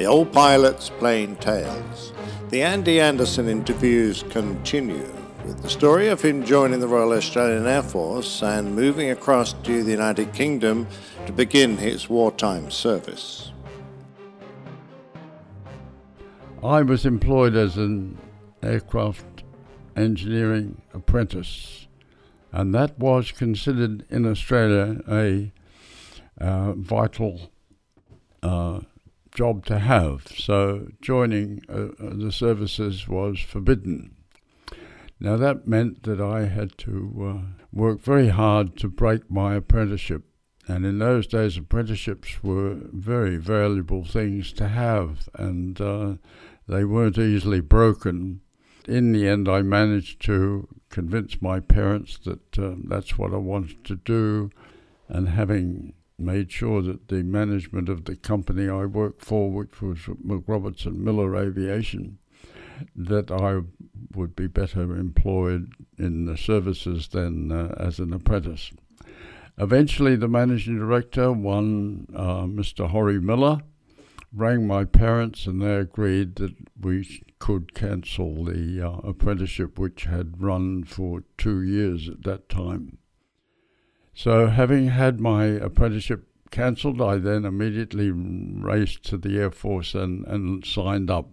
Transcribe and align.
The 0.00 0.06
old 0.06 0.32
pilot's 0.32 0.88
plain 0.88 1.36
tales. 1.36 2.14
The 2.48 2.62
Andy 2.62 3.02
Anderson 3.02 3.50
interviews 3.50 4.24
continue 4.30 5.12
with 5.44 5.60
the 5.60 5.68
story 5.68 6.08
of 6.08 6.22
him 6.22 6.42
joining 6.42 6.80
the 6.80 6.88
Royal 6.88 7.12
Australian 7.12 7.66
Air 7.66 7.82
Force 7.82 8.42
and 8.42 8.74
moving 8.74 9.10
across 9.10 9.52
to 9.52 9.84
the 9.84 9.90
United 9.90 10.32
Kingdom 10.32 10.86
to 11.26 11.32
begin 11.32 11.76
his 11.76 12.08
wartime 12.08 12.70
service. 12.70 13.52
I 16.64 16.80
was 16.80 17.04
employed 17.04 17.54
as 17.54 17.76
an 17.76 18.16
aircraft 18.62 19.44
engineering 19.96 20.80
apprentice, 20.94 21.88
and 22.52 22.74
that 22.74 22.98
was 22.98 23.32
considered 23.32 24.06
in 24.08 24.24
Australia 24.24 25.02
a 25.06 25.52
uh, 26.42 26.72
vital 26.72 27.50
uh, 28.42 28.80
job 29.32 29.64
to 29.66 29.78
have. 29.78 30.26
So 30.36 30.88
joining 31.00 31.62
uh, 31.68 31.72
uh, 31.72 32.14
the 32.14 32.32
services 32.32 33.08
was 33.08 33.40
forbidden. 33.40 34.16
Now 35.18 35.36
that 35.36 35.66
meant 35.66 36.02
that 36.04 36.20
I 36.20 36.46
had 36.46 36.76
to 36.78 36.94
uh, 37.22 37.62
work 37.72 38.00
very 38.00 38.28
hard 38.28 38.76
to 38.78 38.88
break 38.88 39.30
my 39.30 39.54
apprenticeship. 39.54 40.24
And 40.66 40.86
in 40.86 40.98
those 40.98 41.26
days, 41.26 41.56
apprenticeships 41.56 42.44
were 42.44 42.76
very 42.92 43.36
valuable 43.36 44.04
things 44.04 44.52
to 44.52 44.68
have, 44.68 45.28
and 45.34 45.80
uh, 45.80 46.14
they 46.68 46.84
weren't 46.84 47.18
easily 47.18 47.60
broken. 47.60 48.40
In 48.86 49.12
the 49.12 49.26
end, 49.26 49.48
I 49.48 49.62
managed 49.62 50.22
to 50.26 50.68
convince 50.88 51.42
my 51.42 51.60
parents 51.60 52.18
that 52.24 52.58
uh, 52.58 52.74
that's 52.84 53.18
what 53.18 53.32
I 53.32 53.38
wanted 53.38 53.84
to 53.84 53.96
do, 53.96 54.50
and 55.08 55.28
having 55.28 55.94
made 56.20 56.52
sure 56.52 56.82
that 56.82 57.08
the 57.08 57.22
management 57.22 57.88
of 57.88 58.04
the 58.04 58.16
company 58.16 58.68
I 58.68 58.84
worked 58.84 59.24
for, 59.24 59.50
which 59.50 59.80
was 59.80 59.98
MacRobertson 59.98 60.96
Miller 60.96 61.36
Aviation, 61.36 62.18
that 62.94 63.30
I 63.30 63.60
would 64.14 64.34
be 64.36 64.46
better 64.46 64.96
employed 64.96 65.72
in 65.98 66.26
the 66.26 66.36
services 66.36 67.08
than 67.08 67.52
uh, 67.52 67.74
as 67.78 67.98
an 67.98 68.12
apprentice. 68.12 68.70
Eventually, 69.58 70.16
the 70.16 70.28
managing 70.28 70.78
director, 70.78 71.32
one 71.32 72.06
uh, 72.14 72.44
Mr. 72.44 72.90
Horrie 72.90 73.22
Miller, 73.22 73.60
rang 74.32 74.66
my 74.66 74.84
parents 74.84 75.46
and 75.46 75.60
they 75.60 75.74
agreed 75.74 76.36
that 76.36 76.54
we 76.80 77.22
could 77.38 77.74
cancel 77.74 78.44
the 78.44 78.80
uh, 78.80 78.90
apprenticeship, 79.06 79.78
which 79.78 80.04
had 80.04 80.40
run 80.40 80.84
for 80.84 81.24
two 81.36 81.62
years 81.62 82.08
at 82.08 82.22
that 82.22 82.48
time. 82.48 82.98
So, 84.14 84.48
having 84.48 84.88
had 84.88 85.20
my 85.20 85.44
apprenticeship 85.44 86.26
cancelled, 86.50 87.00
I 87.00 87.16
then 87.16 87.44
immediately 87.44 88.10
raced 88.10 89.04
to 89.04 89.16
the 89.16 89.38
Air 89.38 89.50
Force 89.50 89.94
and, 89.94 90.26
and 90.26 90.64
signed 90.64 91.10
up. 91.10 91.30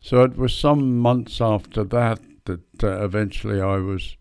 So, 0.00 0.22
it 0.22 0.36
was 0.36 0.52
some 0.52 0.98
months 0.98 1.40
after 1.40 1.84
that 1.84 2.20
that 2.44 2.84
uh, 2.84 3.04
eventually 3.04 3.60
I 3.60 3.76
was 3.76 4.16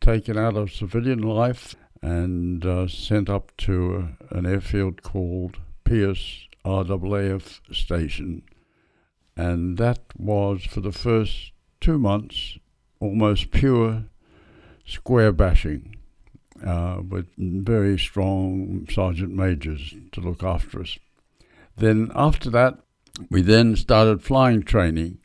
taken 0.00 0.36
out 0.38 0.56
of 0.56 0.72
civilian 0.72 1.20
life 1.20 1.76
and 2.02 2.64
uh, 2.64 2.88
sent 2.88 3.28
up 3.28 3.56
to 3.58 4.08
an 4.30 4.46
airfield 4.46 5.02
called 5.02 5.58
Pearce 5.84 6.48
RAAF 6.64 7.60
station. 7.74 8.42
And 9.36 9.78
that 9.78 10.00
was 10.16 10.64
for 10.64 10.80
the 10.80 10.92
first 10.92 11.52
two 11.80 11.98
months 11.98 12.58
almost 12.98 13.50
pure 13.50 14.04
square 14.84 15.32
bashing 15.32 15.99
uh, 16.64 17.00
with 17.08 17.26
very 17.38 17.98
strong 17.98 18.86
sergeant 18.90 19.34
majors 19.34 19.94
to 20.12 20.20
look 20.20 20.42
after 20.42 20.80
us. 20.80 20.98
Then 21.76 22.10
after 22.14 22.50
that, 22.50 22.78
we 23.30 23.42
then 23.42 23.76
started 23.76 24.22
flying 24.22 24.62
training. 24.62 25.18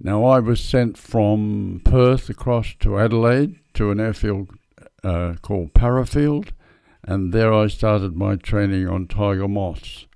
Now 0.00 0.24
I 0.24 0.40
was 0.40 0.60
sent 0.60 0.98
from 0.98 1.80
Perth 1.84 2.28
across 2.28 2.74
to 2.80 2.98
Adelaide 2.98 3.58
to 3.74 3.90
an 3.90 4.00
airfield 4.00 4.50
uh, 5.04 5.34
called 5.42 5.74
Parafield, 5.74 6.50
and 7.04 7.32
there 7.32 7.52
I 7.52 7.68
started 7.68 8.16
my 8.16 8.36
training 8.36 8.88
on 8.88 9.06
Tiger 9.06 9.48
Moths, 9.48 10.06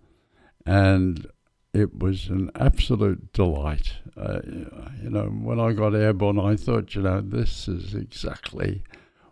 and 0.65 1.27
it 1.73 1.99
was 1.99 2.29
an 2.29 2.51
absolute 2.55 3.33
delight. 3.33 3.95
Uh, 4.17 4.41
you 5.03 5.11
know, 5.11 5.27
when 5.27 5.61
I 5.61 5.73
got 5.73 5.95
airborne, 5.95 6.41
I 6.41 6.57
thought, 6.57 6.95
you 6.95 7.03
know, 7.03 7.21
this 7.21 7.69
is 7.69 7.95
exactly 7.95 8.83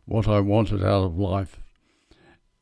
what 0.06 0.28
I 0.28 0.41
wanted 0.41 0.82
out 0.82 1.04
of 1.04 1.19
life. 1.19 1.59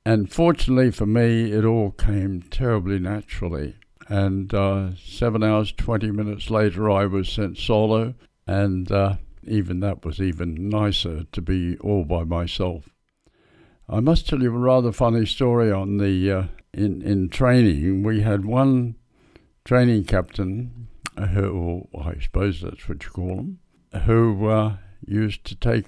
And 0.05 0.33
fortunately 0.33 0.91
for 0.91 1.07
me, 1.07 1.53
it 1.53 1.65
all 1.65 1.93
came 1.93 2.43
terribly 2.43 2.99
naturally. 2.99 3.77
And 4.09 4.53
uh, 4.53 4.91
seven 4.97 5.43
hours, 5.43 5.73
20 5.73 6.11
minutes 6.11 6.51
later, 6.51 6.91
I 6.91 7.07
was 7.07 7.29
sent 7.29 7.57
solo. 7.57 8.15
And 8.47 8.91
uh, 8.91 9.17
even 9.45 9.81
that 9.81 10.05
was 10.05 10.21
even 10.21 10.69
nicer 10.69 11.25
to 11.33 11.43
be 11.43 11.77
all 11.79 12.05
by 12.05 12.25
myself. 12.25 12.89
I 13.89 14.01
must 14.01 14.29
tell 14.29 14.43
you 14.43 14.55
a 14.55 14.59
rather 14.59 14.93
funny 14.93 15.27
story 15.27 15.71
on 15.71 15.99
the 15.99 16.31
uh, 16.31 16.45
in 16.73 17.03
in 17.03 17.29
training. 17.29 18.03
We 18.03 18.23
had 18.23 18.45
one 18.45 18.97
training 19.65 20.05
captain, 20.05 20.89
who 21.19 21.89
I 21.99 22.19
suppose 22.21 22.63
that's 22.63 22.89
what 22.89 23.03
you 23.05 23.11
call 23.11 23.39
him, 23.39 23.59
who 24.05 24.49
uh, 24.49 24.77
used 25.07 25.45
to 25.47 25.57
take 25.57 25.87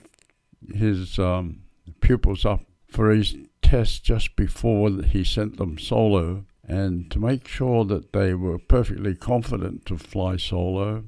his 0.72 1.18
um, 1.18 1.62
pupils 2.00 2.44
up 2.44 2.62
for 2.88 3.10
his 3.10 3.36
test 3.62 4.04
just 4.04 4.36
before 4.36 4.90
he 5.02 5.24
sent 5.24 5.56
them 5.56 5.78
solo, 5.78 6.44
and 6.62 7.10
to 7.10 7.18
make 7.18 7.48
sure 7.48 7.84
that 7.84 8.12
they 8.12 8.34
were 8.34 8.58
perfectly 8.58 9.14
confident 9.14 9.84
to 9.86 9.98
fly 9.98 10.36
solo, 10.36 11.04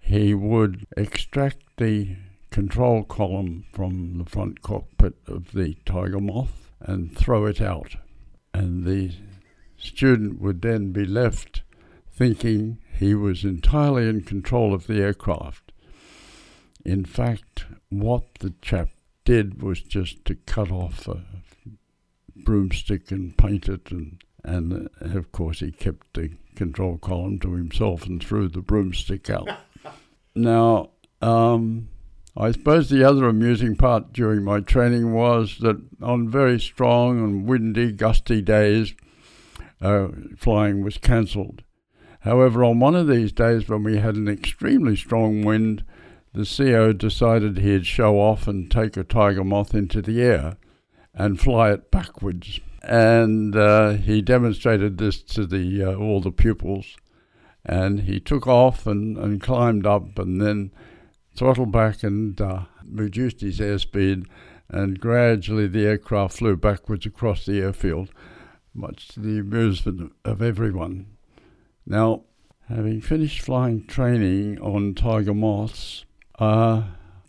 he 0.00 0.34
would 0.34 0.86
extract 0.96 1.58
the 1.76 2.16
control 2.50 3.04
column 3.04 3.64
from 3.72 4.18
the 4.18 4.24
front 4.24 4.62
cockpit 4.62 5.14
of 5.26 5.52
the 5.52 5.74
Tiger 5.84 6.20
Moth 6.20 6.70
and 6.80 7.16
throw 7.16 7.46
it 7.46 7.60
out. 7.60 7.96
And 8.54 8.84
the 8.84 9.12
student 9.76 10.40
would 10.40 10.62
then 10.62 10.92
be 10.92 11.04
left 11.04 11.62
thinking 12.10 12.78
he 12.98 13.14
was 13.14 13.44
entirely 13.44 14.08
in 14.08 14.22
control 14.22 14.72
of 14.72 14.86
the 14.86 15.02
aircraft. 15.02 15.65
In 16.86 17.04
fact, 17.04 17.64
what 17.88 18.22
the 18.38 18.54
chap 18.62 18.90
did 19.24 19.60
was 19.60 19.82
just 19.82 20.24
to 20.26 20.36
cut 20.36 20.70
off 20.70 21.08
a 21.08 21.20
broomstick 22.36 23.10
and 23.10 23.36
paint 23.36 23.68
it, 23.68 23.90
and, 23.90 24.22
and 24.44 24.88
uh, 25.02 25.18
of 25.18 25.32
course 25.32 25.58
he 25.58 25.72
kept 25.72 26.14
the 26.14 26.30
control 26.54 26.96
column 26.96 27.40
to 27.40 27.54
himself 27.54 28.06
and 28.06 28.22
threw 28.22 28.48
the 28.48 28.60
broomstick 28.60 29.28
out. 29.28 29.48
now, 30.36 30.90
um, 31.20 31.88
I 32.36 32.52
suppose 32.52 32.88
the 32.88 33.02
other 33.02 33.26
amusing 33.26 33.74
part 33.74 34.12
during 34.12 34.44
my 34.44 34.60
training 34.60 35.12
was 35.12 35.58
that 35.62 35.82
on 36.00 36.30
very 36.30 36.60
strong 36.60 37.18
and 37.18 37.48
windy, 37.48 37.90
gusty 37.90 38.40
days, 38.40 38.94
uh, 39.80 40.06
flying 40.36 40.84
was 40.84 40.98
cancelled. 40.98 41.64
However, 42.20 42.62
on 42.62 42.78
one 42.78 42.94
of 42.94 43.08
these 43.08 43.32
days 43.32 43.68
when 43.68 43.82
we 43.82 43.98
had 43.98 44.14
an 44.14 44.28
extremely 44.28 44.94
strong 44.94 45.42
wind, 45.42 45.82
the 46.36 46.44
CO 46.44 46.92
decided 46.92 47.56
he'd 47.56 47.86
show 47.86 48.20
off 48.20 48.46
and 48.46 48.70
take 48.70 48.98
a 48.98 49.04
tiger 49.04 49.42
moth 49.42 49.74
into 49.74 50.02
the 50.02 50.20
air 50.22 50.58
and 51.14 51.40
fly 51.40 51.70
it 51.70 51.90
backwards. 51.90 52.60
And 52.82 53.56
uh, 53.56 53.92
he 53.92 54.20
demonstrated 54.20 54.98
this 54.98 55.22
to 55.22 55.46
the 55.46 55.82
uh, 55.82 55.94
all 55.94 56.20
the 56.20 56.30
pupils. 56.30 56.94
And 57.64 58.00
he 58.00 58.20
took 58.20 58.46
off 58.46 58.86
and, 58.86 59.16
and 59.16 59.40
climbed 59.40 59.86
up 59.86 60.18
and 60.18 60.40
then 60.40 60.72
throttled 61.34 61.72
back 61.72 62.02
and 62.02 62.38
uh, 62.38 62.66
reduced 62.86 63.40
his 63.40 63.58
airspeed. 63.58 64.26
And 64.68 65.00
gradually 65.00 65.66
the 65.66 65.86
aircraft 65.86 66.36
flew 66.36 66.54
backwards 66.56 67.06
across 67.06 67.46
the 67.46 67.60
airfield, 67.60 68.10
much 68.74 69.08
to 69.08 69.20
the 69.20 69.38
amusement 69.38 70.12
of 70.22 70.42
everyone. 70.42 71.06
Now, 71.86 72.24
having 72.68 73.00
finished 73.00 73.40
flying 73.40 73.86
training 73.86 74.60
on 74.60 74.94
tiger 74.94 75.32
moths, 75.32 76.04
uh, 76.38 76.82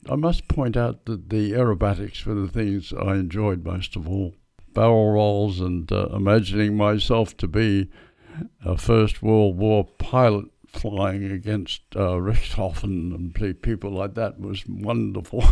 I 0.10 0.16
must 0.16 0.48
point 0.48 0.78
out 0.78 1.06
that 1.06 1.30
the 1.30 1.52
aerobatics 1.52 2.26
were 2.26 2.36
the 2.36 2.48
things 2.48 2.94
I 2.94 3.16
enjoyed 3.16 3.66
most 3.66 3.96
of 3.96 4.08
all. 4.08 4.36
Barrel 4.74 5.12
rolls 5.12 5.60
and 5.60 5.92
uh, 5.92 6.08
imagining 6.14 6.78
myself 6.78 7.36
to 7.38 7.48
be 7.48 7.90
a 8.64 8.78
First 8.78 9.22
World 9.24 9.58
War 9.58 9.86
pilot 9.98 10.46
flying 10.68 11.32
against 11.32 11.82
uh, 11.96 12.20
Richthofen 12.20 13.14
and 13.16 13.62
people 13.62 13.92
like 13.92 14.14
that 14.14 14.40
was 14.40 14.66
wonderful. 14.68 15.44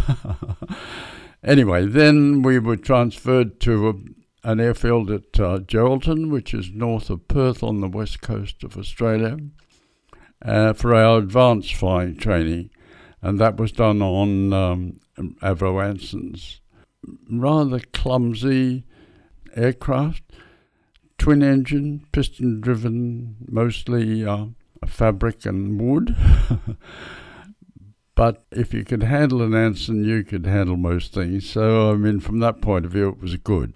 anyway, 1.44 1.86
then 1.86 2.42
we 2.44 2.60
were 2.60 2.78
transferred 2.78 3.60
to 3.62 3.90
a, 3.90 4.50
an 4.50 4.60
airfield 4.60 5.10
at 5.10 5.40
uh, 5.40 5.60
Geraldton, 5.60 6.30
which 6.30 6.54
is 6.54 6.70
north 6.72 7.10
of 7.10 7.28
Perth 7.28 7.64
on 7.64 7.82
the 7.82 7.90
west 7.90 8.22
coast 8.22 8.64
of 8.64 8.78
Australia, 8.78 9.38
uh, 10.44 10.74
for 10.74 10.94
our 10.94 11.18
advanced 11.18 11.74
flying 11.74 12.16
training 12.16 12.70
and 13.22 13.40
that 13.40 13.58
was 13.58 13.72
done 13.72 14.02
on 14.02 14.54
um, 14.54 15.00
Avro 15.42 15.84
Anson's 15.84 16.62
rather 17.30 17.80
clumsy 17.94 18.86
aircraft, 19.56 20.24
twin 21.18 21.44
engine, 21.44 22.06
piston 22.12 22.62
driven, 22.62 23.36
mostly 23.48 24.26
uh, 24.26 24.48
fabric 24.86 25.46
and 25.46 25.80
wood. 25.80 26.16
but 28.16 28.46
if 28.52 28.74
you 28.74 28.84
could 28.84 29.04
handle 29.04 29.42
an 29.42 29.54
Anson, 29.54 30.04
you 30.04 30.24
could 30.24 30.46
handle 30.46 30.78
most 30.78 31.14
things. 31.14 31.50
So, 31.50 31.92
I 31.92 31.96
mean, 31.96 32.20
from 32.20 32.40
that 32.40 32.62
point 32.62 32.86
of 32.86 32.92
view, 32.92 33.10
it 33.10 33.22
was 33.22 33.36
good. 33.38 33.74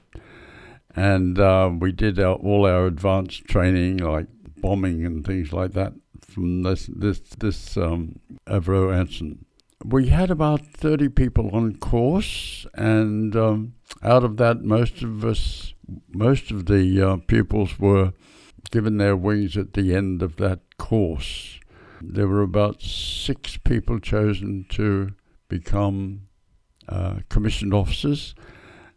And 0.96 1.40
uh, 1.40 1.72
we 1.80 1.92
did 1.92 2.20
our, 2.20 2.36
all 2.36 2.66
our 2.66 2.86
advanced 2.88 3.46
training, 3.46 3.98
like 3.98 4.28
bombing 4.58 5.06
and 5.06 5.26
things 5.26 5.54
like 5.54 5.72
that, 5.74 5.94
from 6.26 6.64
this 6.64 6.90
this 6.92 7.20
this 7.20 7.78
um, 7.78 8.20
Avro 8.46 8.94
Anson. 8.94 9.46
We 9.84 10.08
had 10.08 10.30
about 10.30 10.66
thirty 10.66 11.10
people 11.10 11.50
on 11.54 11.78
course, 11.78 12.66
and 12.74 13.36
um, 13.36 13.76
out 14.04 14.24
of 14.24 14.38
that, 14.38 14.64
most 14.64 15.02
of 15.02 15.24
us, 15.24 15.74
most 16.10 16.52
of 16.52 16.66
the 16.66 17.02
uh, 17.02 17.18
pupils 17.28 17.80
were 17.80 18.14
given 18.72 18.98
their 18.98 19.16
wings 19.16 19.58
at 19.58 19.74
the 19.74 19.96
end 19.96 20.22
of 20.22 20.36
that 20.36 20.60
course. 20.78 21.60
There 22.02 22.28
were 22.28 22.42
about 22.42 22.82
six 22.82 23.58
people 23.58 24.00
chosen 24.00 24.66
to 24.72 25.14
become 25.48 26.28
uh, 26.88 27.20
commissioned 27.30 27.74
officers, 27.74 28.36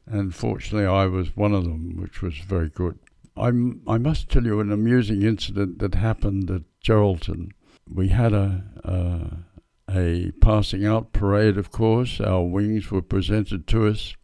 and 0.07 0.35
fortunately, 0.35 0.87
I 0.87 1.07
was 1.07 1.37
one 1.37 1.55
of 1.55 1.65
them, 1.65 1.97
which 1.97 2.23
was 2.23 2.39
very 2.39 2.69
good. 2.69 2.99
I'm, 3.37 3.81
I 3.87 3.99
must 3.99 4.29
tell 4.29 4.45
you 4.45 4.61
an 4.61 4.71
amusing 4.71 5.23
incident 5.23 5.79
that 5.79 5.95
happened 5.95 6.51
at 6.51 6.63
Geraldton. 6.84 7.50
We 7.88 8.08
had 8.08 8.32
a, 8.32 8.64
a, 8.84 9.94
a 9.94 10.32
passing 10.40 10.84
out 10.84 11.12
parade, 11.12 11.56
of 11.56 11.70
course. 11.70 12.20
Our 12.20 12.43
wings 12.43 12.90
were 12.90 13.02
presented 13.02 13.67
to 13.69 13.88
us 13.88 14.14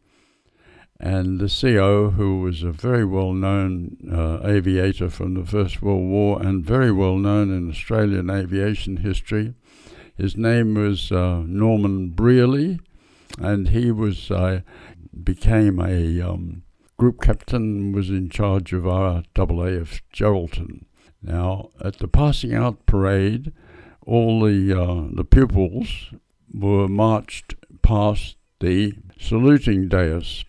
and 1.01 1.39
the 1.39 1.49
CO, 1.49 2.11
who 2.11 2.41
was 2.41 2.63
a 2.63 2.73
very 2.73 3.05
well 3.05 3.33
known 3.33 3.97
uh, 4.13 4.41
aviator 4.45 5.09
from 5.09 5.35
the 5.35 5.47
First 5.47 5.81
World 5.81 6.09
War 6.09 6.43
and 6.43 6.65
very 6.65 6.91
well 6.91 7.17
known 7.17 7.53
in 7.53 7.71
Australian 7.71 8.31
aviation 8.31 8.99
history, 8.99 9.55
his 10.17 10.37
name 10.37 10.75
was 10.75 11.13
uh, 11.13 11.45
Norman 11.47 12.09
Brearley, 12.11 12.81
and 13.39 13.69
he 13.69 13.93
was 13.93 14.31
uh, 14.33 14.63
became 15.23 15.79
a 15.79 16.21
um, 16.21 16.65
group 16.97 17.21
captain, 17.21 17.93
was 17.93 18.11
in 18.11 18.29
charge 18.29 18.73
of 18.73 18.87
our 18.87 19.23
AAF 19.37 20.01
Geraldton. 20.13 20.85
Now, 21.23 21.71
at 21.83 21.99
the 21.99 22.09
passing 22.09 22.55
out 22.55 22.87
parade, 22.87 23.53
all 24.07 24.41
the 24.43 24.73
uh, 24.73 25.09
the 25.13 25.25
pupils 25.25 26.13
were 26.53 26.89
marched 26.89 27.55
past 27.83 28.37
the 28.61 28.95
saluting 29.19 29.89
dais 29.89 30.45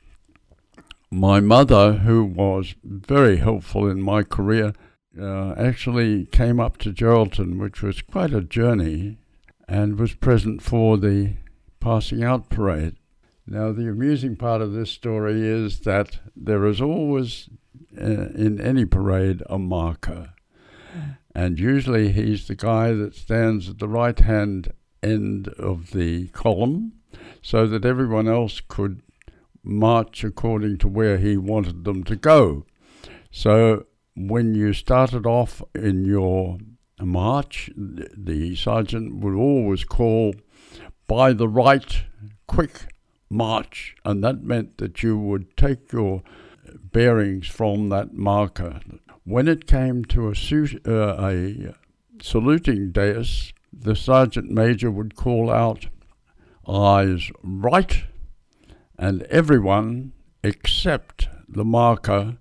my 1.11 1.39
mother, 1.39 1.93
who 1.93 2.23
was 2.23 2.75
very 2.83 3.37
helpful 3.37 3.89
in 3.89 4.01
my 4.01 4.23
career, 4.23 4.73
uh, 5.19 5.53
actually 5.53 6.25
came 6.27 6.59
up 6.59 6.77
to 6.77 6.93
Geraldton, 6.93 7.59
which 7.59 7.81
was 7.81 8.01
quite 8.01 8.33
a 8.33 8.41
journey, 8.41 9.17
and 9.67 9.99
was 9.99 10.13
present 10.13 10.61
for 10.61 10.97
the 10.97 11.33
passing 11.79 12.23
out 12.23 12.49
parade. 12.49 12.95
Now, 13.47 13.71
the 13.71 13.89
amusing 13.89 14.35
part 14.35 14.61
of 14.61 14.73
this 14.73 14.91
story 14.91 15.41
is 15.41 15.79
that 15.81 16.19
there 16.35 16.65
is 16.65 16.79
always, 16.79 17.49
uh, 17.99 18.29
in 18.35 18.61
any 18.61 18.85
parade, 18.85 19.41
a 19.49 19.57
marker. 19.57 20.33
And 21.39 21.57
usually 21.57 22.11
he's 22.11 22.49
the 22.49 22.53
guy 22.53 22.91
that 22.91 23.15
stands 23.15 23.69
at 23.69 23.79
the 23.79 23.87
right 23.87 24.19
hand 24.19 24.73
end 25.01 25.47
of 25.47 25.91
the 25.91 26.27
column 26.27 26.91
so 27.41 27.65
that 27.65 27.85
everyone 27.85 28.27
else 28.27 28.61
could 28.67 29.01
march 29.63 30.25
according 30.25 30.79
to 30.79 30.89
where 30.89 31.17
he 31.17 31.37
wanted 31.37 31.85
them 31.85 32.03
to 32.03 32.17
go. 32.17 32.65
So 33.31 33.85
when 34.17 34.53
you 34.53 34.73
started 34.73 35.25
off 35.25 35.63
in 35.73 36.03
your 36.03 36.57
march, 36.99 37.69
the 37.77 38.57
sergeant 38.57 39.23
would 39.23 39.33
always 39.33 39.85
call 39.85 40.35
by 41.07 41.31
the 41.31 41.47
right, 41.47 42.03
quick 42.47 42.93
march, 43.29 43.95
and 44.03 44.21
that 44.25 44.43
meant 44.43 44.77
that 44.79 45.03
you 45.03 45.17
would 45.17 45.55
take 45.55 45.93
your 45.93 46.21
bearings 46.91 47.47
from 47.47 47.87
that 47.87 48.13
marker. 48.13 48.81
When 49.29 49.47
it 49.47 49.67
came 49.67 50.05
to 50.05 50.29
a, 50.29 50.35
suit, 50.35 50.81
uh, 50.87 51.15
a 51.19 51.75
saluting 52.19 52.91
dais, 52.91 53.53
the 53.71 53.95
sergeant 53.95 54.49
major 54.49 54.89
would 54.89 55.15
call 55.15 55.51
out, 55.51 55.85
eyes 56.67 57.29
right, 57.43 58.05
and 58.97 59.21
everyone 59.29 60.13
except 60.43 61.29
the 61.47 61.63
marker 61.63 62.39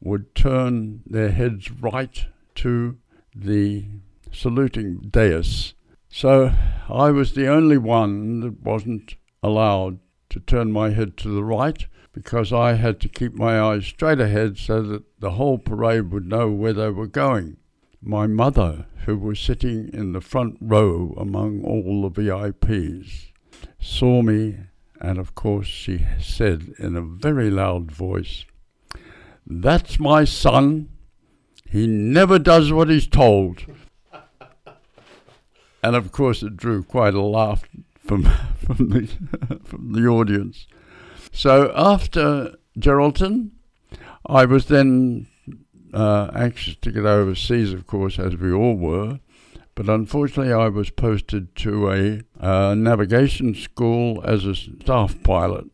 would 0.00 0.36
turn 0.36 1.02
their 1.04 1.30
heads 1.32 1.72
right 1.72 2.26
to 2.54 2.98
the 3.34 3.86
saluting 4.30 5.08
dais. 5.10 5.74
So 6.08 6.52
I 6.88 7.10
was 7.10 7.34
the 7.34 7.48
only 7.48 7.78
one 7.78 8.38
that 8.42 8.62
wasn't 8.62 9.16
allowed 9.42 9.98
to 10.30 10.38
turn 10.38 10.70
my 10.70 10.90
head 10.90 11.16
to 11.16 11.30
the 11.30 11.42
right 11.42 11.84
because 12.18 12.52
I 12.52 12.72
had 12.72 12.98
to 13.02 13.08
keep 13.08 13.34
my 13.34 13.60
eyes 13.60 13.86
straight 13.86 14.18
ahead 14.18 14.58
so 14.58 14.82
that 14.82 15.04
the 15.20 15.30
whole 15.30 15.56
parade 15.56 16.10
would 16.10 16.26
know 16.26 16.50
where 16.50 16.72
they 16.72 16.90
were 16.90 17.06
going. 17.06 17.58
My 18.02 18.26
mother, 18.26 18.86
who 19.04 19.16
was 19.16 19.38
sitting 19.38 19.88
in 19.92 20.14
the 20.14 20.20
front 20.20 20.56
row 20.60 21.14
among 21.16 21.62
all 21.62 22.02
the 22.02 22.20
VIPs, 22.20 23.30
saw 23.78 24.22
me 24.22 24.56
and 25.00 25.18
of 25.18 25.36
course, 25.36 25.68
she 25.68 26.04
said 26.20 26.74
in 26.80 26.96
a 26.96 27.02
very 27.02 27.50
loud 27.50 27.92
voice, 27.92 28.44
That's 29.46 30.00
my 30.00 30.24
son. 30.24 30.88
He 31.70 31.86
never 31.86 32.40
does 32.40 32.72
what 32.72 32.88
he's 32.88 33.06
told. 33.06 33.64
and 35.84 35.94
of 35.94 36.10
course, 36.10 36.42
it 36.42 36.56
drew 36.56 36.82
quite 36.82 37.14
a 37.14 37.22
laugh 37.22 37.62
from, 38.04 38.24
from, 38.56 38.88
the, 38.88 39.06
from 39.64 39.92
the 39.92 40.08
audience. 40.08 40.66
So 41.38 41.72
after 41.76 42.56
Geraldton, 42.76 43.50
I 44.26 44.44
was 44.44 44.66
then 44.66 45.28
uh, 45.94 46.32
anxious 46.34 46.74
to 46.80 46.90
get 46.90 47.06
overseas, 47.06 47.72
of 47.72 47.86
course, 47.86 48.18
as 48.18 48.36
we 48.36 48.52
all 48.52 48.74
were. 48.74 49.20
But 49.76 49.88
unfortunately, 49.88 50.52
I 50.52 50.66
was 50.66 50.90
posted 50.90 51.54
to 51.54 51.92
a 51.92 52.22
uh, 52.40 52.74
navigation 52.74 53.54
school 53.54 54.20
as 54.24 54.46
a 54.46 54.56
staff 54.56 55.22
pilot. 55.22 55.66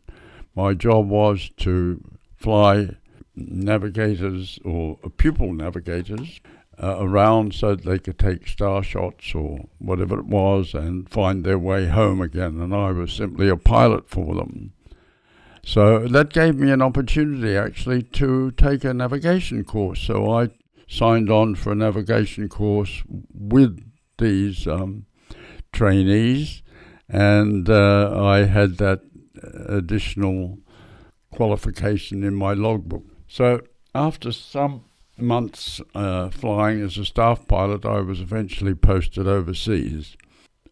My 0.55 0.75
job 0.75 1.09
was 1.09 1.49
to 1.61 1.99
fly 2.37 2.97
navigators 3.35 4.59
or 4.67 4.99
pupil 5.17 5.55
navigators 5.55 6.43
uh, 6.79 6.99
around 6.99 7.55
so 7.55 7.75
that 7.75 7.87
they 7.87 7.99
could 7.99 8.19
take 8.19 8.49
star 8.49 8.83
shots 8.83 9.35
or 9.35 9.65
whatever 9.79 10.19
it 10.19 10.27
was 10.27 10.75
and 10.75 11.09
find 11.09 11.43
their 11.43 11.59
way 11.59 11.87
home 11.87 12.21
again. 12.21 12.61
And 12.61 12.75
I 12.75 12.93
was 12.93 13.15
simply 13.15 13.49
a 13.49 13.57
pilot 13.57 14.11
for 14.11 14.35
them. 14.35 14.75
So 15.65 16.07
that 16.07 16.33
gave 16.33 16.57
me 16.57 16.71
an 16.71 16.83
opportunity 16.83 17.57
actually 17.57 18.03
to 18.03 18.51
take 18.53 18.85
a 18.85 18.93
navigation 18.93 19.65
course. 19.65 20.01
So 20.01 20.31
I 20.31 20.51
signed 20.87 21.31
on 21.31 21.55
for 21.55 21.73
a 21.73 21.75
navigation 21.75 22.49
course 22.49 23.03
with 23.33 23.81
these 24.19 24.67
um, 24.67 25.07
trainees, 25.73 26.63
and 27.09 27.69
uh, 27.69 28.25
I 28.25 28.45
had 28.45 28.77
that 28.77 29.01
additional 29.67 30.59
qualification 31.33 32.23
in 32.23 32.35
my 32.35 32.53
logbook. 32.53 33.05
So 33.27 33.63
after 33.95 34.33
some 34.33 34.85
months 35.19 35.81
uh, 35.95 36.31
flying 36.31 36.83
as 36.83 36.99
a 36.99 37.05
staff 37.05 37.49
pilot, 37.49 37.85
I 37.85 38.01
was 38.01 38.21
eventually 38.21 38.75
posted 38.75 39.27
overseas. 39.27 40.17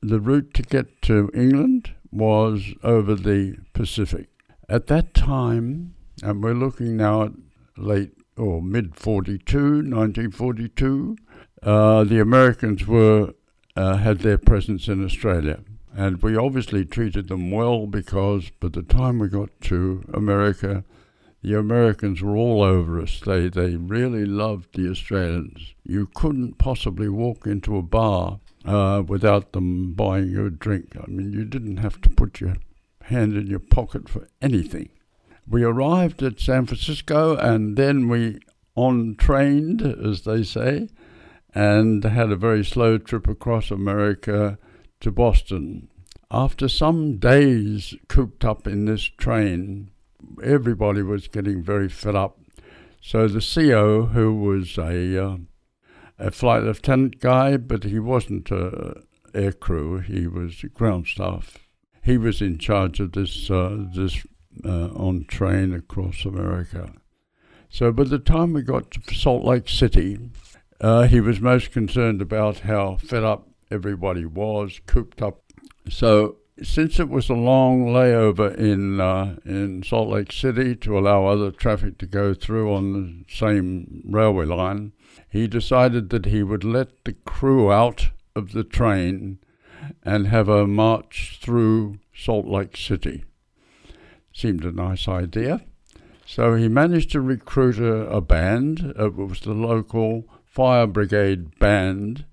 The 0.03 0.21
route 0.21 0.53
to 0.55 0.63
get 0.63 1.01
to 1.03 1.31
England 1.35 1.95
was 2.11 2.75
over 2.83 3.15
the 3.15 3.57
Pacific. 3.73 4.29
At 4.69 4.87
that 4.87 5.15
time, 5.15 5.95
and 6.23 6.43
we're 6.43 6.55
looking 6.55 6.97
now 6.97 7.23
at 7.25 7.33
late 7.77 8.13
or 8.37 8.63
mid 8.63 8.97
42, 8.97 9.57
1942, 9.57 11.17
uh, 11.63 12.05
the 12.05 12.21
Americans 12.21 12.87
were 12.87 13.35
uh, 13.77 13.97
had 13.97 14.21
their 14.21 14.39
presence 14.39 14.89
in 14.89 15.05
Australia. 15.05 15.61
And 15.95 16.23
we 16.23 16.37
obviously 16.37 16.85
treated 16.85 17.29
them 17.29 17.51
well 17.51 17.87
because 17.87 18.51
by 18.61 18.69
the 18.69 18.83
time 18.83 19.19
we 19.19 19.29
got 19.29 19.51
to 19.63 20.05
America, 20.15 20.85
the 21.43 21.59
Americans 21.59 22.23
were 22.23 22.37
all 22.37 22.63
over 22.63 23.01
us. 23.01 23.21
They, 23.21 23.49
they 23.49 23.77
really 23.77 24.25
loved 24.25 24.75
the 24.75 24.89
Australians. 24.89 25.75
You 25.85 26.09
couldn't 26.15 26.57
possibly 26.57 27.09
walk 27.09 27.47
into 27.47 27.77
a 27.77 27.83
bar 27.83 28.41
uh, 28.65 29.03
without 29.07 29.53
them 29.53 29.93
buying 29.93 30.31
you 30.31 30.47
a 30.47 30.51
drink. 30.51 30.97
I 30.97 31.07
mean, 31.09 31.33
you 31.33 31.45
didn't 31.45 31.79
have 31.79 32.01
to 32.03 32.09
put 32.09 32.41
your 32.41 32.55
hand 33.05 33.37
in 33.37 33.47
your 33.47 33.59
pocket 33.59 34.09
for 34.09 34.29
anything. 34.41 34.91
We 35.49 35.65
arrived 35.65 36.23
at 36.23 36.41
San 36.41 36.67
Francisco 36.67 37.37
and 37.37 37.77
then 37.77 38.09
we 38.09 38.41
on 38.75 39.17
trained, 39.17 39.83
as 39.83 40.23
they 40.23 40.43
say, 40.43 40.89
and 41.55 42.03
had 42.03 42.31
a 42.31 42.37
very 42.37 42.65
slow 42.65 42.99
trip 42.99 43.29
across 43.29 43.71
America 43.71 44.59
to 45.01 45.11
Boston. 45.11 45.89
After 46.31 46.69
some 46.69 47.19
days 47.19 47.95
cooped 48.09 48.45
up 48.45 48.67
in 48.67 48.87
this 48.87 49.03
train, 49.03 49.91
everybody 50.43 51.03
was 51.03 51.29
getting 51.29 51.63
very 51.63 51.89
fed 51.89 52.15
up. 52.15 52.39
So 53.03 53.29
the 53.29 53.41
CO, 53.41 54.07
who 54.07 54.35
was 54.35 54.79
a 54.79 55.25
uh, 55.25 55.37
a 56.19 56.31
flight 56.31 56.63
lieutenant 56.63 57.19
guy, 57.19 57.57
but 57.57 57.85
he 57.85 57.99
wasn't 57.99 58.51
a 58.51 59.03
air 59.35 59.53
crew. 59.53 59.99
He 59.99 60.27
was 60.27 60.65
ground 60.75 61.09
staff. 61.09 61.59
He 62.03 62.19
was 62.19 62.43
in 62.43 62.59
charge 62.59 63.01
of 63.01 63.13
this 63.13 63.51
uh, 63.51 63.87
this 63.95 64.27
uh, 64.65 64.89
on 64.89 65.25
train 65.25 65.73
across 65.73 66.25
America. 66.25 66.93
So 67.69 67.91
by 67.91 68.05
the 68.05 68.19
time 68.19 68.53
we 68.53 68.63
got 68.63 68.91
to 68.91 69.15
Salt 69.15 69.45
Lake 69.45 69.69
City, 69.69 70.19
uh, 70.81 71.05
he 71.05 71.21
was 71.21 71.41
most 71.41 71.73
concerned 71.73 72.21
about 72.21 72.61
how 72.61 72.97
fed 72.97 73.25
up 73.25 73.49
everybody 73.71 74.27
was, 74.27 74.81
cooped 74.87 75.23
up. 75.23 75.41
So 75.89 76.37
since 76.63 77.01
it 77.01 77.09
was 77.09 77.31
a 77.31 77.35
long 77.35 77.87
layover 77.87 78.55
in 78.55 79.01
uh, 79.01 79.37
in 79.45 79.83
Salt 79.83 80.09
Lake 80.09 80.33
City 80.33 80.77
to 80.77 80.99
allow 80.99 81.27
other 81.27 81.51
traffic 81.51 81.99
to 81.99 82.07
go 82.07 82.35
through 82.35 82.75
on 82.75 82.93
the 82.93 83.25
same 83.33 84.03
railway 84.05 84.45
line, 84.45 84.93
he 85.29 85.47
decided 85.47 86.11
that 86.11 86.27
he 86.27 86.43
would 86.43 86.65
let 86.65 87.05
the 87.05 87.15
crew 87.25 87.73
out 87.73 88.11
of 88.37 88.53
the 88.53 88.65
train 88.65 89.39
and 90.03 90.27
have 90.27 90.49
a 90.49 90.67
march 90.67 91.39
through 91.41 91.99
Salt 92.15 92.47
Lake 92.47 92.77
City. 92.77 93.25
Seemed 94.33 94.65
a 94.65 94.73
nice 94.73 95.09
idea. 95.09 95.63
So 96.27 96.55
he 96.55 96.69
managed 96.69 97.11
to 97.13 97.21
recruit 97.21 97.79
a, 97.79 98.07
a 98.09 98.21
band. 98.21 98.95
It 98.99 99.15
was 99.15 99.41
the 99.41 99.53
local 99.53 100.25
fire 100.45 100.87
brigade 100.87 101.59
band, 101.59 102.25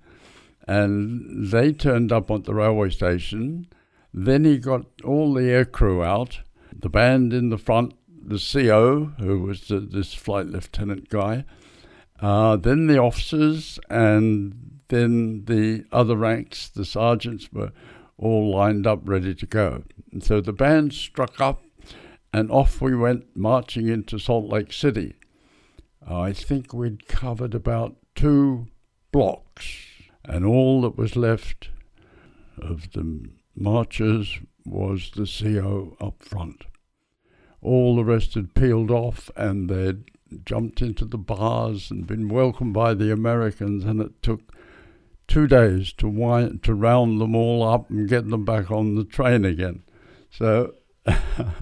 and 0.66 1.50
they 1.50 1.72
turned 1.72 2.12
up 2.12 2.30
at 2.30 2.44
the 2.44 2.54
railway 2.54 2.90
station. 2.90 3.66
Then 4.12 4.44
he 4.44 4.58
got 4.58 4.86
all 5.04 5.34
the 5.34 5.50
air 5.50 5.64
crew 5.64 6.02
out, 6.02 6.40
the 6.72 6.88
band 6.88 7.32
in 7.32 7.50
the 7.50 7.58
front, 7.58 7.94
the 8.08 8.38
CO, 8.38 9.12
who 9.18 9.40
was 9.40 9.68
the, 9.68 9.80
this 9.80 10.14
flight 10.14 10.46
lieutenant 10.46 11.08
guy, 11.08 11.44
uh, 12.20 12.56
then 12.56 12.86
the 12.86 12.98
officers, 12.98 13.78
and 13.88 14.79
then 14.90 15.44
the 15.46 15.84
other 15.90 16.16
ranks, 16.16 16.68
the 16.68 16.84
sergeants, 16.84 17.52
were 17.52 17.72
all 18.18 18.54
lined 18.54 18.86
up 18.86 19.00
ready 19.04 19.34
to 19.34 19.46
go. 19.46 19.84
And 20.12 20.22
so 20.22 20.40
the 20.40 20.52
band 20.52 20.92
struck 20.92 21.40
up, 21.40 21.62
and 22.32 22.50
off 22.50 22.80
we 22.80 22.94
went 22.94 23.34
marching 23.34 23.88
into 23.88 24.18
Salt 24.18 24.46
Lake 24.46 24.72
City. 24.72 25.14
I 26.06 26.32
think 26.32 26.72
we'd 26.72 27.08
covered 27.08 27.54
about 27.54 27.96
two 28.14 28.66
blocks, 29.12 29.86
and 30.24 30.44
all 30.44 30.82
that 30.82 30.96
was 30.96 31.16
left 31.16 31.70
of 32.58 32.92
the 32.92 33.30
marchers 33.54 34.38
was 34.66 35.10
the 35.14 35.26
CO 35.26 35.96
up 36.00 36.22
front. 36.22 36.64
All 37.62 37.96
the 37.96 38.04
rest 38.04 38.34
had 38.34 38.54
peeled 38.54 38.90
off, 38.90 39.30
and 39.36 39.68
they'd 39.68 40.04
jumped 40.44 40.80
into 40.80 41.04
the 41.04 41.18
bars 41.18 41.90
and 41.90 42.06
been 42.06 42.28
welcomed 42.28 42.72
by 42.72 42.94
the 42.94 43.12
Americans, 43.12 43.84
and 43.84 44.00
it 44.00 44.22
took 44.22 44.52
two 45.30 45.46
days 45.46 45.92
to 45.92 46.08
wind, 46.08 46.60
to 46.64 46.74
round 46.74 47.20
them 47.20 47.36
all 47.36 47.62
up 47.62 47.88
and 47.88 48.08
get 48.08 48.28
them 48.28 48.44
back 48.44 48.68
on 48.70 48.96
the 48.96 49.04
train 49.04 49.44
again. 49.44 49.82
So 50.28 50.74
there 51.04 51.54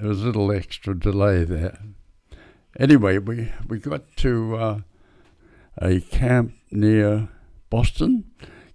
was 0.00 0.22
a 0.22 0.26
little 0.26 0.50
extra 0.50 0.98
delay 0.98 1.44
there. 1.44 1.78
Anyway, 2.78 3.18
we 3.18 3.52
we 3.68 3.78
got 3.78 4.16
to 4.16 4.56
uh, 4.56 4.80
a 5.80 6.00
camp 6.00 6.52
near 6.72 7.28
Boston, 7.70 8.24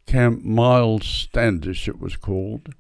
Camp 0.06 0.46
Miles 0.46 1.06
Standish, 1.06 1.89
it 1.89 2.00
was 2.00 2.15
called, 2.15 2.74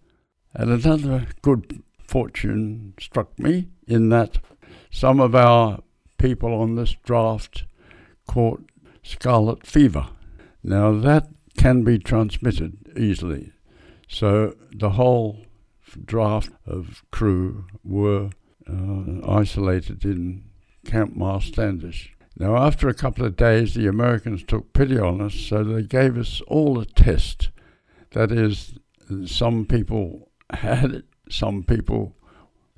and 0.53 0.71
another 0.71 1.27
good 1.41 1.83
fortune 2.01 2.93
struck 2.97 3.37
me 3.37 3.67
in 3.85 4.07
that 4.09 4.39
some 4.89 5.19
of 5.19 5.35
our 5.35 5.79
people 6.17 6.53
on 6.53 6.75
this 6.75 6.95
draft 7.03 7.65
caught 8.25 8.63
scarlet 9.03 9.67
fever. 9.67 10.07
Now, 10.63 10.91
that 10.99 11.27
can 11.57 11.83
be 11.83 11.99
transmitted 11.99 12.93
easily. 12.97 13.53
So 14.07 14.55
the 14.71 14.91
whole 14.91 15.45
draft 16.05 16.51
of 16.65 17.03
crew 17.11 17.65
were 17.83 18.29
uh, 18.67 19.27
isolated 19.27 20.05
in 20.05 20.43
Camp 20.85 21.15
Miles 21.15 21.45
Standish. 21.45 22.13
Now, 22.37 22.55
after 22.55 22.87
a 22.87 22.93
couple 22.93 23.25
of 23.25 23.35
days, 23.35 23.73
the 23.73 23.87
Americans 23.87 24.43
took 24.43 24.71
pity 24.73 24.97
on 24.97 25.19
us, 25.19 25.33
so 25.33 25.63
they 25.63 25.83
gave 25.83 26.17
us 26.17 26.41
all 26.47 26.79
a 26.79 26.85
test. 26.85 27.49
That 28.11 28.31
is, 28.31 28.75
some 29.25 29.65
people 29.65 30.29
had 30.51 30.91
it, 30.91 31.05
some 31.29 31.63
people 31.63 32.15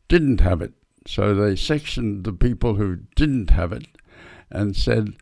didn't 0.07 0.41
have 0.41 0.61
it. 0.61 0.73
So 1.07 1.33
they 1.33 1.55
sectioned 1.55 2.23
the 2.23 2.33
people 2.33 2.75
who 2.75 2.97
didn't 3.15 3.51
have 3.51 3.71
it 3.71 3.87
and 4.49 4.75
said, 4.75 5.15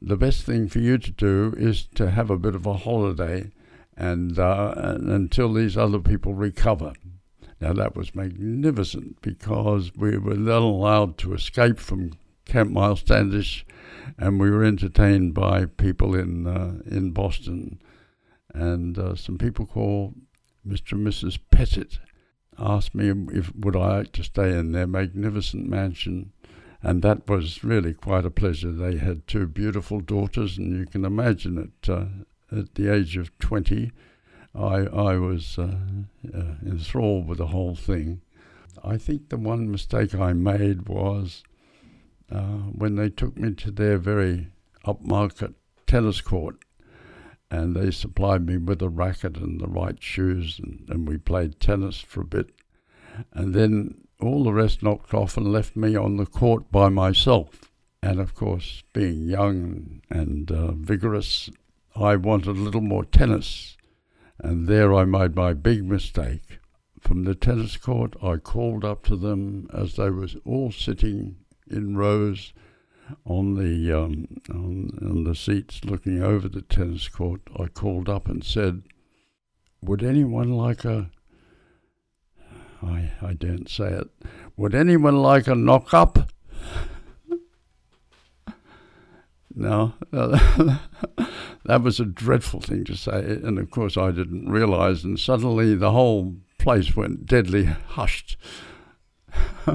the 0.00 0.16
best 0.16 0.44
thing 0.44 0.68
for 0.68 0.78
you 0.78 0.98
to 0.98 1.10
do 1.10 1.54
is 1.56 1.86
to 1.94 2.10
have 2.10 2.30
a 2.30 2.38
bit 2.38 2.54
of 2.54 2.66
a 2.66 2.74
holiday 2.74 3.50
and, 3.96 4.38
uh, 4.38 4.74
and 4.76 5.08
until 5.08 5.52
these 5.52 5.76
other 5.76 5.98
people 5.98 6.34
recover. 6.34 6.92
Now 7.60 7.72
that 7.72 7.96
was 7.96 8.14
magnificent 8.14 9.22
because 9.22 9.94
we 9.96 10.18
were 10.18 10.34
then 10.34 10.62
allowed 10.62 11.16
to 11.18 11.32
escape 11.32 11.78
from 11.78 12.12
Camp 12.44 12.70
Miles 12.70 13.00
Standish, 13.00 13.66
and 14.18 14.38
we 14.38 14.50
were 14.50 14.64
entertained 14.64 15.34
by 15.34 15.66
people 15.66 16.14
in 16.14 16.46
uh, 16.46 16.80
in 16.86 17.10
Boston, 17.10 17.80
and 18.54 18.98
uh, 18.98 19.14
some 19.16 19.38
people 19.38 19.66
called 19.66 20.14
Mr. 20.66 20.92
and 20.92 21.06
Mrs. 21.06 21.38
Pettit, 21.50 21.98
asked 22.58 22.94
me 22.94 23.12
if 23.32 23.54
would 23.54 23.76
I 23.76 23.98
like 23.98 24.12
to 24.12 24.22
stay 24.22 24.56
in 24.56 24.72
their 24.72 24.86
magnificent 24.86 25.68
mansion, 25.68 26.32
and 26.86 27.02
that 27.02 27.28
was 27.28 27.64
really 27.64 27.92
quite 27.92 28.24
a 28.24 28.30
pleasure. 28.30 28.70
They 28.70 28.98
had 28.98 29.26
two 29.26 29.48
beautiful 29.48 30.00
daughters, 30.00 30.56
and 30.56 30.72
you 30.78 30.86
can 30.86 31.04
imagine 31.04 31.58
it. 31.58 31.90
Uh, 31.90 32.06
at 32.56 32.76
the 32.76 32.94
age 32.94 33.16
of 33.16 33.36
twenty, 33.38 33.90
I 34.54 34.76
I 34.86 35.16
was 35.16 35.58
uh, 35.58 35.78
uh, 36.32 36.54
enthralled 36.64 37.26
with 37.26 37.38
the 37.38 37.48
whole 37.48 37.74
thing. 37.74 38.20
I 38.84 38.98
think 38.98 39.28
the 39.28 39.36
one 39.36 39.68
mistake 39.68 40.14
I 40.14 40.32
made 40.32 40.88
was 40.88 41.42
uh, 42.30 42.58
when 42.80 42.94
they 42.94 43.10
took 43.10 43.36
me 43.36 43.54
to 43.54 43.72
their 43.72 43.98
very 43.98 44.48
upmarket 44.84 45.54
tennis 45.86 46.20
court 46.20 46.56
and 47.50 47.74
they 47.74 47.90
supplied 47.90 48.46
me 48.46 48.58
with 48.58 48.80
a 48.82 48.88
racket 48.88 49.36
and 49.38 49.60
the 49.60 49.68
right 49.68 50.00
shoes, 50.00 50.60
and, 50.62 50.86
and 50.88 51.08
we 51.08 51.18
played 51.18 51.58
tennis 51.58 52.00
for 52.00 52.20
a 52.20 52.26
bit. 52.26 52.50
And 53.32 53.54
then 53.54 54.05
all 54.20 54.44
the 54.44 54.52
rest 54.52 54.82
knocked 54.82 55.12
off 55.14 55.36
and 55.36 55.52
left 55.52 55.76
me 55.76 55.96
on 55.96 56.16
the 56.16 56.26
court 56.26 56.70
by 56.70 56.88
myself. 56.88 57.70
And 58.02 58.20
of 58.20 58.34
course, 58.34 58.82
being 58.92 59.22
young 59.22 60.02
and 60.10 60.50
uh, 60.50 60.72
vigorous, 60.72 61.50
I 61.94 62.16
wanted 62.16 62.56
a 62.56 62.60
little 62.60 62.80
more 62.80 63.04
tennis. 63.04 63.76
And 64.38 64.66
there 64.68 64.94
I 64.94 65.04
made 65.04 65.34
my 65.34 65.54
big 65.54 65.84
mistake. 65.84 66.58
From 67.00 67.24
the 67.24 67.34
tennis 67.34 67.76
court, 67.76 68.14
I 68.22 68.36
called 68.36 68.84
up 68.84 69.04
to 69.06 69.16
them 69.16 69.68
as 69.72 69.96
they 69.96 70.10
were 70.10 70.28
all 70.44 70.72
sitting 70.72 71.36
in 71.70 71.96
rows 71.96 72.52
on 73.24 73.54
the 73.54 73.92
um, 73.92 74.26
on, 74.50 74.98
on 75.00 75.24
the 75.24 75.34
seats 75.34 75.84
looking 75.84 76.22
over 76.22 76.48
the 76.48 76.62
tennis 76.62 77.08
court, 77.08 77.40
I 77.58 77.66
called 77.66 78.08
up 78.08 78.28
and 78.28 78.44
said, 78.44 78.82
"Would 79.82 80.02
anyone 80.02 80.50
like 80.50 80.84
a?" 80.84 81.10
I 82.86 83.12
I 83.26 83.34
daren't 83.34 83.68
say 83.68 83.88
it. 83.88 84.08
Would 84.56 84.74
anyone 84.74 85.16
like 85.16 85.46
a 85.46 85.54
knock 85.54 85.92
up? 85.92 86.30
no, 89.54 89.94
that 90.10 91.82
was 91.82 91.98
a 91.98 92.04
dreadful 92.04 92.60
thing 92.60 92.84
to 92.84 92.96
say, 92.96 93.20
and 93.20 93.58
of 93.58 93.70
course 93.70 93.96
I 93.96 94.10
didn't 94.10 94.50
realise. 94.50 95.04
And 95.04 95.18
suddenly 95.18 95.74
the 95.74 95.92
whole 95.92 96.36
place 96.58 96.96
went 96.96 97.26
deadly 97.26 97.64
hushed 97.64 98.36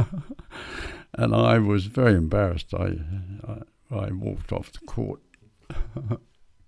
and 1.13 1.35
I 1.35 1.59
was 1.59 1.85
very 1.85 2.13
embarrassed. 2.13 2.73
I, 2.73 2.97
I, 3.47 3.95
I 3.95 4.11
walked 4.11 4.51
off 4.51 4.71
the 4.71 4.85
court. 4.85 5.21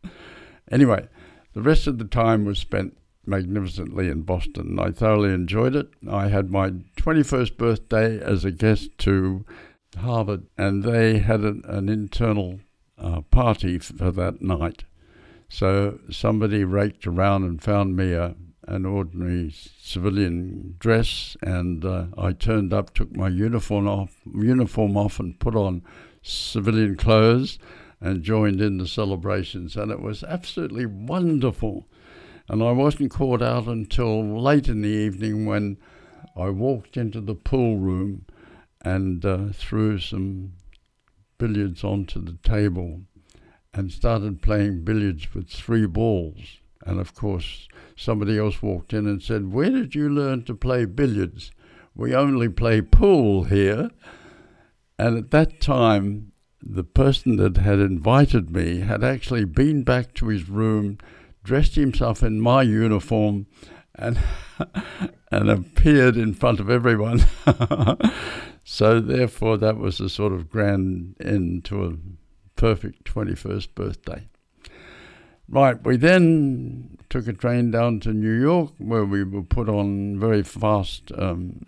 anyway, 0.71 1.07
the 1.53 1.61
rest 1.61 1.87
of 1.87 1.97
the 1.97 2.05
time 2.05 2.45
was 2.45 2.59
spent 2.59 2.97
magnificently 3.25 4.09
in 4.09 4.21
Boston. 4.21 4.79
I 4.79 4.91
thoroughly 4.91 5.33
enjoyed 5.33 5.75
it. 5.75 5.89
I 6.09 6.27
had 6.27 6.51
my 6.51 6.71
21st 6.97 7.57
birthday 7.57 8.19
as 8.19 8.43
a 8.43 8.51
guest 8.51 8.97
to 8.99 9.45
Harvard, 9.97 10.47
and 10.57 10.83
they 10.83 11.19
had 11.19 11.41
an, 11.41 11.63
an 11.65 11.89
internal 11.89 12.59
uh, 12.97 13.21
party 13.21 13.79
for 13.79 14.11
that 14.11 14.41
night. 14.41 14.83
So 15.49 15.99
somebody 16.09 16.63
raked 16.63 17.05
around 17.05 17.43
and 17.43 17.61
found 17.61 17.95
me 17.95 18.13
a, 18.13 18.35
an 18.67 18.85
ordinary 18.85 19.53
civilian 19.79 20.75
dress, 20.79 21.37
and 21.41 21.85
uh, 21.85 22.05
I 22.17 22.33
turned 22.33 22.73
up, 22.73 22.93
took 22.93 23.15
my 23.15 23.29
uniform 23.29 23.87
off, 23.87 24.15
uniform 24.33 24.97
off, 24.97 25.19
and 25.19 25.39
put 25.39 25.55
on 25.55 25.83
civilian 26.21 26.95
clothes, 26.95 27.59
and 28.01 28.23
joined 28.23 28.61
in 28.61 28.77
the 28.77 28.87
celebrations, 28.87 29.75
and 29.75 29.91
it 29.91 30.01
was 30.01 30.23
absolutely 30.23 30.85
wonderful. 30.85 31.87
And 32.49 32.61
I 32.61 32.71
wasn't 32.71 33.11
caught 33.11 33.41
out 33.41 33.67
until 33.67 34.41
late 34.41 34.67
in 34.67 34.81
the 34.81 34.89
evening 34.89 35.45
when 35.45 35.77
I 36.35 36.49
walked 36.49 36.97
into 36.97 37.21
the 37.21 37.35
pool 37.35 37.77
room 37.77 38.25
and 38.81 39.23
uh, 39.23 39.49
threw 39.53 39.99
some 39.99 40.53
billiards 41.37 41.83
onto 41.83 42.21
the 42.21 42.37
table 42.43 43.01
and 43.73 43.91
started 43.91 44.41
playing 44.41 44.83
billiards 44.83 45.33
with 45.33 45.49
three 45.49 45.85
balls. 45.85 46.59
And 46.85 46.99
of 46.99 47.15
course, 47.15 47.67
somebody 47.95 48.37
else 48.37 48.61
walked 48.61 48.93
in 48.93 49.07
and 49.07 49.21
said, 49.21 49.51
Where 49.51 49.69
did 49.69 49.95
you 49.95 50.09
learn 50.09 50.43
to 50.43 50.53
play 50.53 50.85
billiards? 50.85 51.51
We 51.95 52.13
only 52.13 52.49
play 52.49 52.81
pool 52.81 53.45
here. 53.45 53.89
And 54.99 55.17
at 55.17 55.31
that 55.31 55.61
time, 55.61 56.33
the 56.61 56.83
person 56.83 57.37
that 57.37 57.57
had 57.57 57.79
invited 57.79 58.49
me 58.49 58.79
had 58.79 59.03
actually 59.03 59.45
been 59.45 59.83
back 59.83 60.13
to 60.15 60.27
his 60.27 60.49
room, 60.49 60.97
dressed 61.43 61.75
himself 61.75 62.23
in 62.23 62.39
my 62.39 62.61
uniform, 62.61 63.47
and 63.95 64.17
and 65.31 65.49
appeared 65.49 66.17
in 66.17 66.33
front 66.33 66.59
of 66.59 66.69
everyone. 66.69 67.25
so 68.63 68.99
therefore, 68.99 69.57
that 69.57 69.77
was 69.77 69.99
a 69.99 70.09
sort 70.09 70.33
of 70.33 70.49
grand 70.49 71.15
end 71.19 71.65
to 71.65 71.85
a 71.85 71.93
perfect 72.55 73.03
21st 73.05 73.75
birthday. 73.75 74.27
Right, 75.49 75.83
we 75.83 75.97
then 75.97 76.97
took 77.09 77.27
a 77.27 77.33
train 77.33 77.69
down 77.71 77.99
to 78.01 78.13
New 78.13 78.31
York 78.31 78.71
where 78.77 79.05
we 79.05 79.23
were 79.23 79.43
put 79.43 79.69
on 79.69 80.19
very 80.19 80.41
fast, 80.41 81.11
um, 81.17 81.65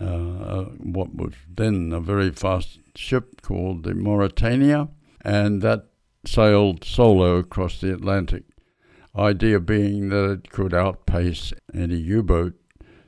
uh, 0.00 0.04
uh, 0.04 0.64
what 0.64 1.14
was 1.14 1.32
then 1.48 1.92
a 1.92 2.00
very 2.00 2.30
fast 2.30 2.80
ship 2.96 3.40
called 3.40 3.84
the 3.84 3.92
Mauretania, 3.92 4.88
and 5.22 5.62
that 5.62 5.86
sailed 6.26 6.84
solo 6.84 7.36
across 7.36 7.80
the 7.80 7.92
Atlantic. 7.92 8.44
Idea 9.16 9.60
being 9.60 10.08
that 10.08 10.30
it 10.30 10.50
could 10.50 10.74
outpace 10.74 11.52
any 11.72 11.96
U 11.96 12.22
boat, 12.22 12.54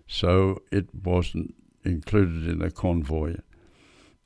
so 0.06 0.62
it 0.70 0.86
wasn't 0.94 1.54
included 1.84 2.46
in 2.46 2.62
a 2.62 2.70
convoy. 2.70 3.36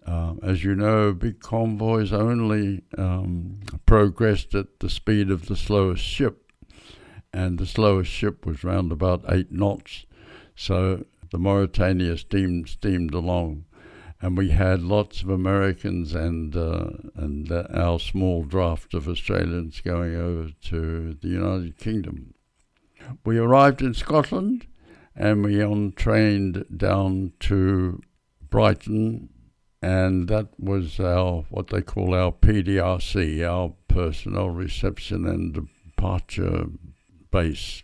Uh, 0.07 0.35
as 0.43 0.65
you 0.65 0.75
know, 0.75 1.13
big 1.13 1.41
convoys 1.41 2.13
only 2.13 2.83
um, 2.99 3.61
progressed 3.87 4.55
at 4.55 4.81
the 4.81 4.91
speed 4.91 5.31
of 5.31 5.47
the 5.47 5.57
slowest 5.57 6.03
ship, 6.03 6.53
and 7.33 7.59
the 7.59 7.67
slowest 7.67 8.11
ship 8.11 8.45
was 8.45 8.65
round 8.65 8.93
about 8.93 9.25
eight 9.29 9.53
knots. 9.53 10.05
So 10.57 11.05
the 11.31 11.39
Mauretania 11.39 12.19
steamed 12.19 12.69
steamed 12.69 13.15
along, 13.15 13.65
and 14.21 14.37
we 14.37 14.51
had 14.51 14.83
lots 14.83 15.23
of 15.23 15.31
Americans 15.31 16.15
and 16.15 16.55
uh, 16.57 16.91
and 17.15 17.51
uh, 17.51 17.65
our 17.73 17.99
small 17.99 18.45
draft 18.45 18.95
of 18.95 19.09
Australians 19.09 19.81
going 19.81 20.15
over 20.15 20.51
to 20.65 21.15
the 21.15 21.29
United 21.29 21.79
Kingdom. 21.79 22.35
We 23.25 23.39
arrived 23.39 23.81
in 23.83 23.95
Scotland, 23.95 24.67
and 25.17 25.45
we 25.45 25.63
on 25.63 25.93
trained 25.93 26.65
down 26.77 27.33
to 27.41 28.01
Brighton 28.51 29.31
and 29.83 30.29
that 30.29 30.49
was 30.59 31.01
our 31.01 31.45
what 31.49 31.69
they 31.69 31.81
call 31.81 32.15
our 32.15 32.33
PDRC, 32.33 33.47
our 33.49 33.73
personnel 33.89 34.51
reception 34.51 35.27
and 35.27 35.55
departure 35.55 36.67
base. 37.31 37.83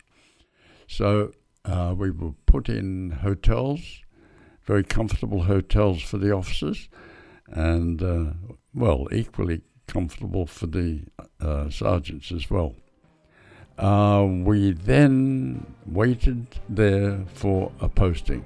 So 0.86 1.32
uh, 1.64 1.94
we 1.96 2.10
were 2.10 2.34
put 2.44 2.68
in 2.68 3.12
hotels, 3.22 3.80
very 4.66 4.84
comfortable 4.84 5.44
hotels 5.44 6.02
for 6.02 6.18
the 6.18 6.32
officers, 6.32 6.88
and 7.48 8.02
uh, 8.02 8.32
well, 8.74 9.06
equally 9.12 9.62
comfortable 9.86 10.46
for 10.46 10.66
the 10.66 11.02
uh, 11.40 11.70
sergeants 11.70 12.32
as 12.32 12.50
well. 12.50 12.74
Uh, 13.78 14.26
we 14.26 14.72
then 14.72 15.74
waited 15.86 16.46
there 16.68 17.24
for 17.34 17.70
a 17.80 17.88
posting. 17.88 18.44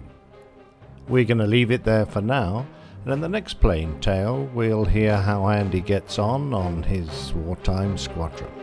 We're 1.09 1.25
going 1.25 1.39
to 1.39 1.47
leave 1.47 1.71
it 1.71 1.85
there 1.85 2.07
for 2.07 2.21
now. 2.21 2.67
And 3.05 3.15
in 3.15 3.21
the 3.21 3.29
next 3.29 3.61
plain 3.61 3.99
tale, 4.01 4.45
we'll 4.53 4.85
hear 4.85 5.17
how 5.17 5.49
Andy 5.49 5.81
gets 5.81 6.19
on 6.19 6.53
on 6.53 6.83
his 6.83 7.33
wartime 7.33 7.97
squadron. 7.97 8.60